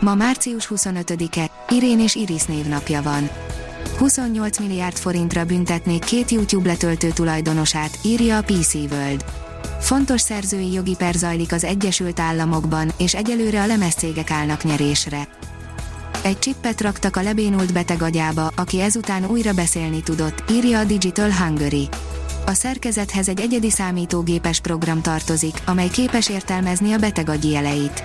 Ma 0.00 0.14
március 0.14 0.70
25-e, 0.74 1.50
Irén 1.68 2.00
és 2.00 2.14
Iris 2.14 2.44
névnapja 2.44 3.02
van. 3.02 3.30
28 3.98 4.58
milliárd 4.58 4.96
forintra 4.96 5.44
büntetnék 5.44 6.04
két 6.04 6.30
YouTube 6.30 6.68
letöltő 6.68 7.10
tulajdonosát, 7.10 7.98
írja 8.02 8.36
a 8.36 8.42
PC 8.42 8.74
World. 8.74 9.24
Fontos 9.80 10.20
szerzői 10.20 10.72
jogi 10.72 10.94
per 10.94 11.14
zajlik 11.14 11.52
az 11.52 11.64
Egyesült 11.64 12.20
Államokban, 12.20 12.92
és 12.96 13.14
egyelőre 13.14 13.62
a 13.62 13.66
lemezcégek 13.66 14.30
állnak 14.30 14.64
nyerésre. 14.64 15.28
Egy 16.22 16.38
csippet 16.38 16.80
raktak 16.80 17.16
a 17.16 17.22
lebénult 17.22 17.72
beteg 17.72 18.02
agyába, 18.02 18.52
aki 18.56 18.80
ezután 18.80 19.24
újra 19.26 19.52
beszélni 19.52 20.02
tudott, 20.02 20.50
írja 20.50 20.78
a 20.78 20.84
Digital 20.84 21.32
Hungary. 21.32 21.88
A 22.46 22.52
szerkezethez 22.52 23.28
egy 23.28 23.40
egyedi 23.40 23.70
számítógépes 23.70 24.60
program 24.60 25.02
tartozik, 25.02 25.62
amely 25.64 25.88
képes 25.88 26.28
értelmezni 26.28 26.92
a 26.92 26.98
beteg 26.98 27.28
agyi 27.28 27.50
jeleit. 27.50 28.02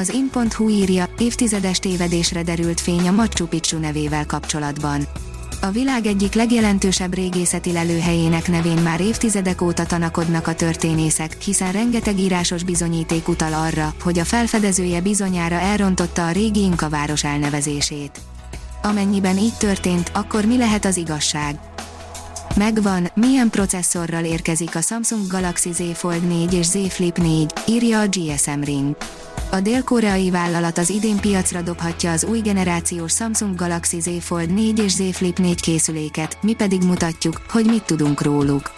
Az 0.00 0.12
in.hu 0.12 0.68
írja, 0.68 1.08
évtizedes 1.18 1.78
tévedésre 1.78 2.42
derült 2.42 2.80
fény 2.80 3.08
a 3.08 3.10
Machu 3.10 3.46
Picchu 3.46 3.78
nevével 3.78 4.26
kapcsolatban. 4.26 5.06
A 5.60 5.70
világ 5.70 6.06
egyik 6.06 6.34
legjelentősebb 6.34 7.14
régészeti 7.14 7.72
lelőhelyének 7.72 8.48
nevén 8.48 8.76
már 8.76 9.00
évtizedek 9.00 9.60
óta 9.62 9.86
tanakodnak 9.86 10.46
a 10.46 10.54
történészek, 10.54 11.40
hiszen 11.42 11.72
rengeteg 11.72 12.18
írásos 12.18 12.62
bizonyíték 12.62 13.28
utal 13.28 13.52
arra, 13.52 13.94
hogy 14.02 14.18
a 14.18 14.24
felfedezője 14.24 15.00
bizonyára 15.00 15.56
elrontotta 15.60 16.26
a 16.26 16.32
régi 16.32 16.60
Inka 16.60 16.88
város 16.88 17.24
elnevezését. 17.24 18.20
Amennyiben 18.82 19.36
így 19.36 19.56
történt, 19.58 20.10
akkor 20.14 20.44
mi 20.44 20.56
lehet 20.56 20.84
az 20.84 20.96
igazság? 20.96 21.58
Megvan, 22.56 23.10
milyen 23.14 23.50
processzorral 23.50 24.24
érkezik 24.24 24.76
a 24.76 24.80
Samsung 24.80 25.26
Galaxy 25.26 25.72
Z 25.72 25.82
Fold 25.94 26.26
4 26.26 26.54
és 26.54 26.66
Z 26.66 26.76
Flip 26.88 27.18
4, 27.18 27.52
írja 27.66 28.00
a 28.00 28.06
GSM 28.06 28.60
Ring. 28.60 28.96
A 29.52 29.60
dél-koreai 29.60 30.30
vállalat 30.30 30.78
az 30.78 30.90
idén 30.90 31.16
piacra 31.16 31.62
dobhatja 31.62 32.10
az 32.10 32.24
új 32.24 32.40
generációs 32.40 33.12
Samsung 33.12 33.54
Galaxy 33.54 34.00
Z 34.00 34.08
Fold 34.20 34.54
4 34.54 34.78
és 34.78 34.92
Z 34.92 35.02
Flip 35.12 35.38
4 35.38 35.60
készüléket, 35.60 36.38
mi 36.42 36.52
pedig 36.54 36.82
mutatjuk, 36.82 37.40
hogy 37.48 37.66
mit 37.66 37.82
tudunk 37.82 38.22
róluk. 38.22 38.72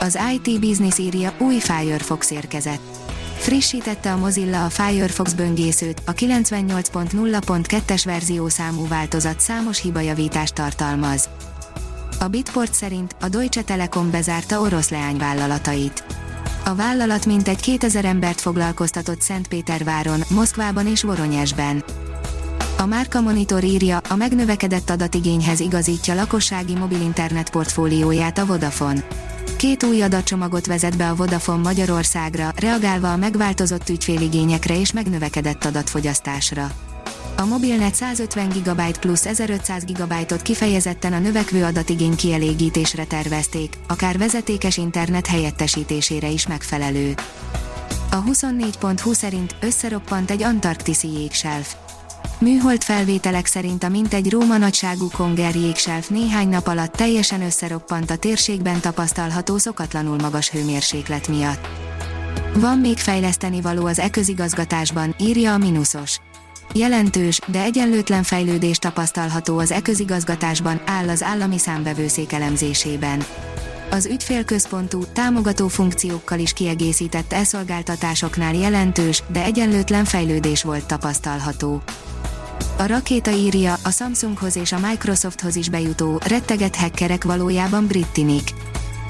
Az 0.00 0.18
IT 0.34 0.60
Business 0.60 0.98
írja, 0.98 1.32
új 1.38 1.58
Firefox 1.58 2.30
érkezett. 2.30 2.80
Frissítette 3.36 4.12
a 4.12 4.16
Mozilla 4.16 4.64
a 4.64 4.68
Firefox 4.68 5.32
böngészőt, 5.32 6.02
a 6.06 6.12
98.0.2-es 6.12 8.02
verziószámú 8.04 8.88
változat 8.88 9.40
számos 9.40 9.80
hibajavítást 9.80 10.54
tartalmaz. 10.54 11.28
A 12.20 12.28
Bitport 12.28 12.74
szerint 12.74 13.16
a 13.20 13.28
Deutsche 13.28 13.62
Telekom 13.62 14.10
bezárta 14.10 14.60
orosz 14.60 14.90
leányvállalatait. 14.90 16.23
A 16.66 16.74
vállalat 16.74 17.26
mintegy 17.26 17.60
2000 17.60 18.04
embert 18.04 18.40
foglalkoztatott 18.40 19.20
Szentpéterváron, 19.20 20.20
Moszkvában 20.30 20.86
és 20.86 21.02
Voronyesben. 21.02 21.84
A 22.78 22.86
Márka 22.86 23.20
Monitor 23.20 23.64
írja, 23.64 24.00
a 24.08 24.16
megnövekedett 24.16 24.90
adatigényhez 24.90 25.60
igazítja 25.60 26.14
lakossági 26.14 26.74
mobil 26.74 27.12
portfólióját 27.50 28.38
a 28.38 28.46
Vodafone. 28.46 29.06
Két 29.56 29.82
új 29.82 30.02
adatcsomagot 30.02 30.66
vezet 30.66 30.96
be 30.96 31.08
a 31.08 31.14
Vodafone 31.14 31.62
Magyarországra, 31.62 32.52
reagálva 32.56 33.12
a 33.12 33.16
megváltozott 33.16 33.88
ügyféligényekre 33.88 34.80
és 34.80 34.92
megnövekedett 34.92 35.64
adatfogyasztásra. 35.64 36.70
A 37.36 37.44
mobilnet 37.44 37.94
150 37.94 38.48
GB 38.48 38.98
plusz 38.98 39.26
1500 39.26 39.84
GB-ot 39.84 40.42
kifejezetten 40.42 41.12
a 41.12 41.18
növekvő 41.18 41.64
adatigény 41.64 42.16
kielégítésre 42.16 43.04
tervezték, 43.04 43.78
akár 43.88 44.18
vezetékes 44.18 44.76
internet 44.76 45.26
helyettesítésére 45.26 46.28
is 46.28 46.46
megfelelő. 46.46 47.14
A 48.10 48.22
24.20 48.22 49.14
szerint 49.14 49.56
összeroppant 49.60 50.30
egy 50.30 50.42
antarktiszi 50.42 51.08
jégself. 51.08 51.74
Műhold 52.38 52.82
felvételek 52.82 53.46
szerint 53.46 53.84
a 53.84 53.88
mintegy 53.88 54.30
Róma 54.30 54.56
nagyságú 54.56 55.08
konger 55.16 55.54
jégself 55.54 56.08
néhány 56.08 56.48
nap 56.48 56.66
alatt 56.66 56.92
teljesen 56.92 57.42
összeroppant 57.42 58.10
a 58.10 58.16
térségben 58.16 58.80
tapasztalható 58.80 59.58
szokatlanul 59.58 60.18
magas 60.18 60.50
hőmérséklet 60.50 61.28
miatt. 61.28 61.68
Van 62.54 62.78
még 62.78 62.98
fejleszteni 62.98 63.60
való 63.60 63.86
az 63.86 63.98
e-közigazgatásban, 63.98 65.14
írja 65.18 65.52
a 65.52 65.58
Minusos. 65.58 66.20
Jelentős, 66.76 67.40
de 67.46 67.62
egyenlőtlen 67.62 68.22
fejlődés 68.22 68.78
tapasztalható 68.78 69.58
az 69.58 69.70
e-közigazgatásban, 69.70 70.80
áll 70.86 71.08
az 71.08 71.22
állami 71.22 71.58
számbevőszék 71.58 72.32
elemzésében. 72.32 73.24
Az 73.90 74.06
ügyfélközpontú, 74.06 75.04
támogató 75.12 75.68
funkciókkal 75.68 76.38
is 76.38 76.52
kiegészített 76.52 77.32
e-szolgáltatásoknál 77.32 78.54
jelentős, 78.54 79.22
de 79.32 79.44
egyenlőtlen 79.44 80.04
fejlődés 80.04 80.62
volt 80.62 80.86
tapasztalható. 80.86 81.82
A 82.78 82.86
rakéta 82.86 83.30
írja, 83.30 83.76
a 83.84 83.90
Samsunghoz 83.90 84.56
és 84.56 84.72
a 84.72 84.78
Microsofthoz 84.88 85.56
is 85.56 85.68
bejutó, 85.68 86.20
retteget 86.26 86.76
hackerek 86.76 87.24
valójában 87.24 87.86
brittinik 87.86 88.54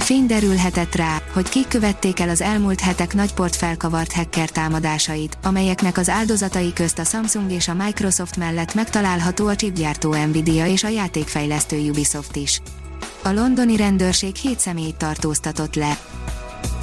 Fény 0.05 0.27
derülhetett 0.27 0.95
rá, 0.95 1.23
hogy 1.33 1.49
kik 1.49 1.69
követték 1.69 2.21
el 2.21 2.29
az 2.29 2.41
elmúlt 2.41 2.81
hetek 2.81 3.15
nagyport 3.15 3.57
felkavart 3.57 4.13
hacker 4.13 4.51
támadásait, 4.51 5.39
amelyeknek 5.43 5.99
az 5.99 6.09
áldozatai 6.09 6.73
közt 6.73 6.99
a 6.99 7.05
Samsung 7.05 7.53
és 7.53 7.69
a 7.69 7.75
Microsoft 7.75 8.37
mellett 8.37 8.75
megtalálható 8.75 9.47
a 9.47 9.57
chipgyártó 9.57 10.15
Nvidia 10.27 10.67
és 10.67 10.85
a 10.85 10.89
játékfejlesztő 10.89 11.89
Ubisoft 11.91 12.37
is. 12.37 12.61
A 13.23 13.33
londoni 13.33 13.77
rendőrség 13.77 14.35
hét 14.35 14.61
személyt 14.61 14.97
tartóztatott 14.97 15.75
le. 15.75 15.99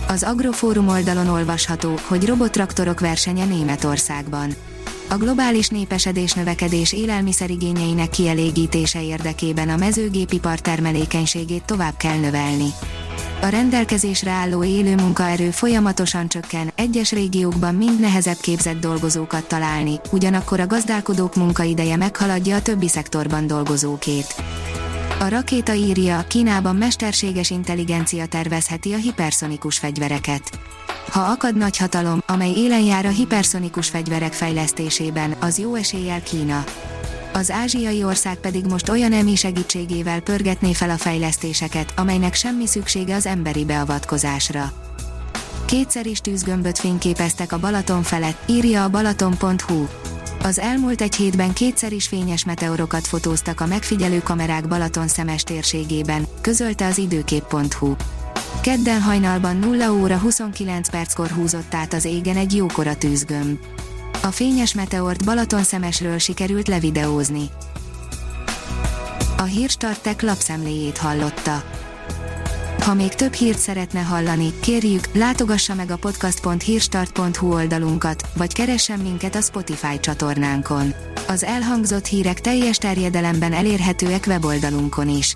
Az 0.08 0.24
Agrofórum 0.24 0.88
oldalon 0.88 1.28
olvasható, 1.28 2.00
hogy 2.08 2.26
robottraktorok 2.26 3.00
versenye 3.00 3.46
Németországban. 3.46 4.56
A 5.12 5.18
globális 5.18 5.68
népesedés 5.68 6.34
növekedés 6.34 6.94
élelmiszerigényeinek 6.94 8.10
kielégítése 8.10 9.04
érdekében 9.04 9.70
a 9.70 9.76
mezőgépipar 9.76 10.60
termelékenységét 10.60 11.64
tovább 11.64 11.98
kell 11.98 12.18
növelni. 12.18 12.70
A 13.42 13.46
rendelkezésre 13.48 14.32
álló 14.32 14.64
élő 14.64 14.96
munkaerő 14.96 15.50
folyamatosan 15.50 16.28
csökken, 16.28 16.72
egyes 16.76 17.12
régiókban 17.12 17.76
mind 17.76 18.00
nehezebb 18.00 18.38
képzett 18.42 18.80
dolgozókat 18.80 19.48
találni, 19.48 20.00
ugyanakkor 20.12 20.60
a 20.60 20.68
gazdálkodók 20.68 21.36
munkaideje 21.36 21.96
meghaladja 21.96 22.56
a 22.56 22.62
többi 22.62 22.88
szektorban 22.88 23.48
dolgozókét. 23.48 24.36
A 25.20 25.28
rakéta 25.28 25.74
írja, 25.74 26.26
Kínában 26.28 26.76
mesterséges 26.76 27.50
intelligencia 27.50 28.26
tervezheti 28.26 28.94
a 28.94 28.98
hiperszonikus 28.98 29.78
fegyvereket. 29.78 30.60
Ha 31.12 31.20
akad 31.20 31.56
nagy 31.56 31.78
hatalom, 31.78 32.24
amely 32.26 32.52
élen 32.56 32.82
jár 32.82 33.06
a 33.06 33.10
hiperszonikus 33.10 33.90
fegyverek 33.90 34.34
fejlesztésében, 34.34 35.36
az 35.40 35.58
jó 35.58 35.76
eséllyel 35.76 36.24
Kína. 36.24 36.64
Az 37.34 37.52
ázsiai 37.52 38.04
ország 38.04 38.38
pedig 38.38 38.66
most 38.66 38.90
olyan 38.90 39.12
emi 39.12 39.36
segítségével 39.36 40.20
pörgetné 40.20 40.74
fel 40.74 40.90
a 40.90 40.98
fejlesztéseket, 40.98 41.94
amelynek 41.96 42.34
semmi 42.34 42.68
szüksége 42.68 43.16
az 43.16 43.26
emberi 43.26 43.66
beavatkozásra. 43.66 44.72
Kétszer 45.66 46.06
is 46.06 46.20
tűzgömböt 46.20 46.80
fényképeztek 46.80 47.52
a 47.52 47.60
Balaton 47.60 48.04
felett, 48.04 48.50
írja 48.50 48.84
a 48.84 48.90
balaton.hu. 48.90 49.86
Az 50.44 50.60
elmúlt 50.60 51.02
egy 51.02 51.16
hétben 51.16 51.54
kétszer 51.54 51.92
is 51.92 52.08
fényes 52.08 52.46
meteorokat 52.46 53.08
fotóztak 53.08 53.62
a 53.62 53.66
megfigyelő 53.66 54.22
kamerák 54.24 54.68
Balaton 54.68 55.08
szemes 55.08 55.44
térségében, 55.44 56.28
közölte 56.42 56.86
az 56.86 56.98
időkép.hu. 56.98 57.96
Kedden 58.62 59.02
hajnalban 59.02 59.56
0 59.56 59.92
óra 59.92 60.18
29 60.18 60.90
perckor 60.90 61.28
húzott 61.28 61.74
át 61.74 61.94
az 61.94 62.06
égen 62.06 62.38
egy 62.38 62.56
jókora 62.56 62.96
tűzgömb. 62.96 63.58
A 64.24 64.28
fényes 64.28 64.74
meteort 64.74 65.26
Balaton 65.26 65.64
szemesről 65.64 66.18
sikerült 66.18 66.68
levideózni. 66.68 67.50
A 69.38 69.44
hírstartek 69.44 70.22
lapszemléjét 70.22 70.98
hallotta. 70.98 71.64
Ha 72.82 72.94
még 72.94 73.14
több 73.14 73.34
hírt 73.34 73.58
szeretne 73.58 74.00
hallani, 74.00 74.60
kérjük, 74.60 75.08
látogassa 75.14 75.76
meg 75.76 75.92
a 75.92 75.98
podcast.hírstart.hu 75.98 77.54
oldalunkat, 77.54 78.24
vagy 78.38 78.54
keressen 78.54 79.00
minket 79.00 79.36
a 79.36 79.42
Spotify 79.42 80.00
csatornánkon. 80.00 80.94
Az 81.28 81.44
elhangzott 81.44 82.06
hírek 82.06 82.42
teljes 82.42 82.78
terjedelemben 82.78 83.54
elérhetőek 83.54 84.24
weboldalunkon 84.28 85.10
is. 85.10 85.36